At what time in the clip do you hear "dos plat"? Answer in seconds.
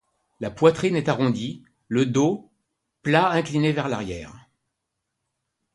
2.07-3.29